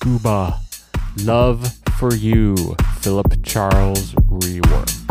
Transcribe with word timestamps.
Scuba. 0.00 0.60
Love 1.24 1.72
for 1.98 2.14
You, 2.14 2.54
Philip 3.00 3.42
Charles 3.42 4.14
rework. 4.30 5.07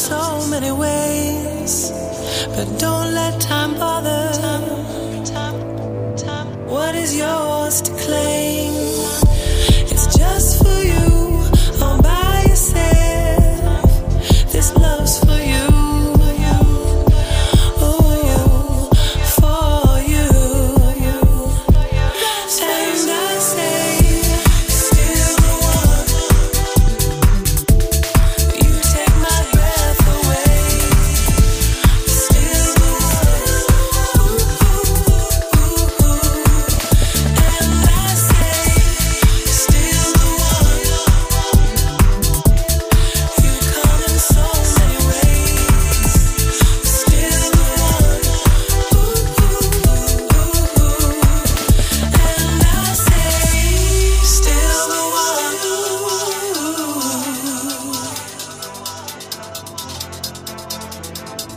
so 0.00 0.46
many 0.48 0.72
ways, 0.72 1.90
but 2.54 2.66
don't 2.78 3.12
let 3.14 3.38
time 3.40 3.74
bother. 3.74 4.20
What 6.66 6.94
is 6.94 7.16
your 7.16 7.49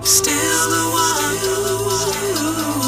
still 0.06 0.69
the 0.69 0.84
one. 0.91 2.82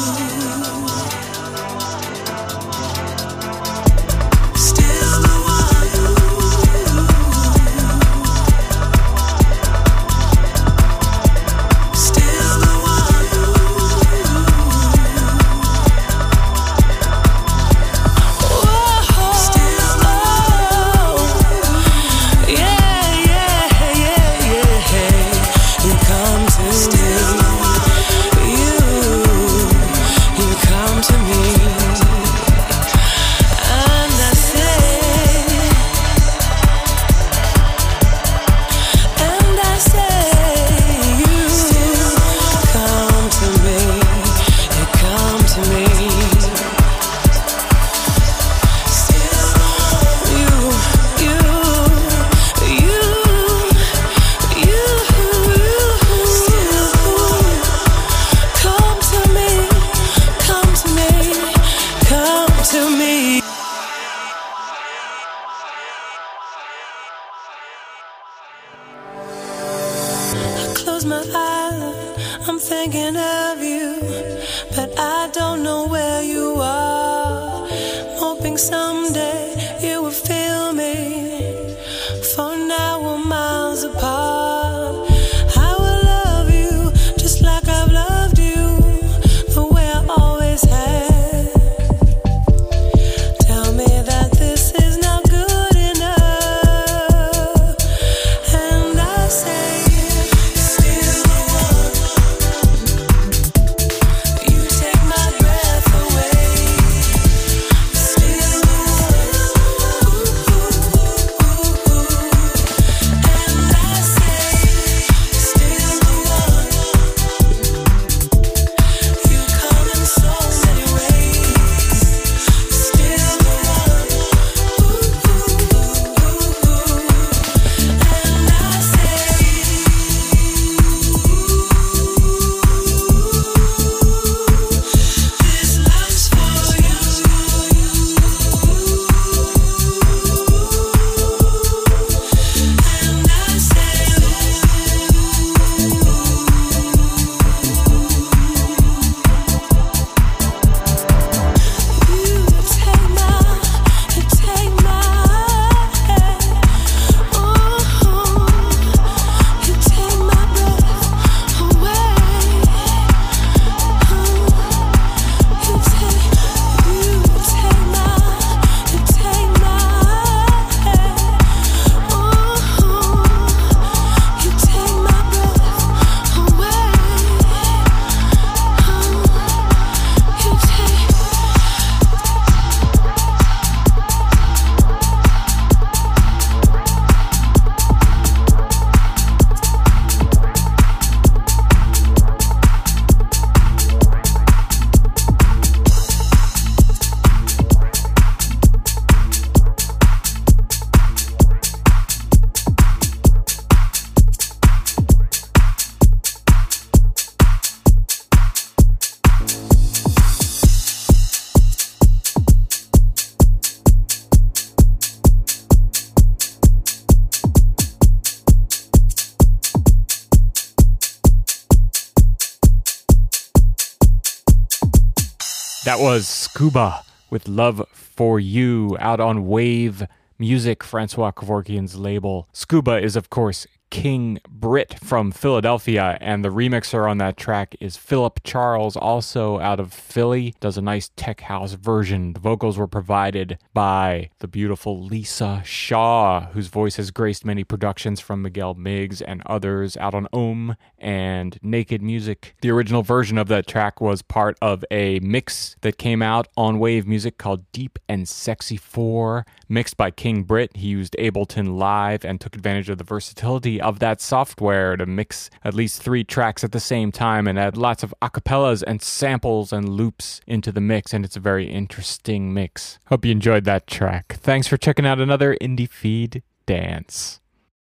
That 225.86 226.00
was 226.00 226.26
Scuba 226.26 227.04
with 227.30 227.46
Love 227.46 227.80
for 227.92 228.40
You 228.40 228.96
out 228.98 229.20
on 229.20 229.46
Wave 229.46 230.02
Music, 230.36 230.82
Francois 230.82 231.30
Kevorkian's 231.30 231.94
label. 231.94 232.48
Scuba 232.52 232.98
is, 232.98 233.14
of 233.14 233.30
course, 233.30 233.68
King 233.90 234.38
Britt 234.48 234.98
from 235.00 235.30
Philadelphia, 235.30 236.18
and 236.20 236.44
the 236.44 236.50
remixer 236.50 237.08
on 237.08 237.18
that 237.18 237.36
track 237.36 237.76
is 237.80 237.96
Philip 237.96 238.40
Charles, 238.44 238.96
also 238.96 239.58
out 239.60 239.80
of 239.80 239.92
Philly. 239.92 240.54
Does 240.60 240.76
a 240.76 240.82
nice 240.82 241.10
tech 241.16 241.42
house 241.42 241.72
version. 241.72 242.32
The 242.32 242.40
vocals 242.40 242.78
were 242.78 242.86
provided 242.86 243.58
by 243.72 244.30
the 244.40 244.48
beautiful 244.48 245.02
Lisa 245.02 245.62
Shaw, 245.64 246.46
whose 246.52 246.68
voice 246.68 246.96
has 246.96 247.10
graced 247.10 247.44
many 247.44 247.64
productions 247.64 248.20
from 248.20 248.42
Miguel 248.42 248.74
Migs 248.74 249.22
and 249.26 249.42
others 249.46 249.96
out 249.96 250.14
on 250.14 250.28
Om 250.32 250.76
and 250.98 251.58
Naked 251.62 252.02
Music. 252.02 252.56
The 252.60 252.70
original 252.70 253.02
version 253.02 253.38
of 253.38 253.48
that 253.48 253.66
track 253.66 254.00
was 254.00 254.22
part 254.22 254.56
of 254.60 254.84
a 254.90 255.20
mix 255.20 255.76
that 255.82 255.98
came 255.98 256.22
out 256.22 256.48
on 256.56 256.78
Wave 256.78 257.06
Music 257.06 257.38
called 257.38 257.70
Deep 257.72 257.98
and 258.08 258.28
Sexy 258.28 258.76
4, 258.76 259.46
mixed 259.68 259.96
by 259.96 260.10
King 260.10 260.42
Britt. 260.42 260.76
He 260.76 260.88
used 260.88 261.16
Ableton 261.18 261.78
Live 261.78 262.24
and 262.24 262.40
took 262.40 262.54
advantage 262.54 262.88
of 262.88 262.98
the 262.98 263.04
versatility 263.04 263.75
of 263.80 263.98
that 264.00 264.20
software 264.20 264.96
to 264.96 265.06
mix 265.06 265.50
at 265.64 265.74
least 265.74 266.02
three 266.02 266.24
tracks 266.24 266.64
at 266.64 266.72
the 266.72 266.80
same 266.80 267.12
time 267.12 267.46
and 267.46 267.58
add 267.58 267.76
lots 267.76 268.02
of 268.02 268.14
acapellas 268.20 268.82
and 268.86 269.02
samples 269.02 269.72
and 269.72 269.88
loops 269.88 270.40
into 270.46 270.72
the 270.72 270.80
mix. 270.80 271.12
And 271.12 271.24
it's 271.24 271.36
a 271.36 271.40
very 271.40 271.70
interesting 271.70 272.52
mix. 272.52 272.98
Hope 273.06 273.24
you 273.24 273.32
enjoyed 273.32 273.64
that 273.64 273.86
track. 273.86 274.38
Thanks 274.40 274.66
for 274.66 274.76
checking 274.76 275.06
out 275.06 275.20
another 275.20 275.56
IndieFeed 275.60 276.42
Dance. 276.66 277.40